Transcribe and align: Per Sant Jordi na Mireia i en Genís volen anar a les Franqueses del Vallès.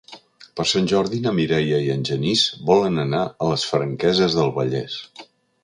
Per 0.59 0.63
Sant 0.69 0.87
Jordi 0.91 1.19
na 1.25 1.33
Mireia 1.39 1.81
i 1.89 1.91
en 1.97 2.07
Genís 2.11 2.47
volen 2.71 2.99
anar 3.05 3.21
a 3.29 3.53
les 3.53 3.69
Franqueses 3.75 4.41
del 4.41 4.53
Vallès. 4.59 5.01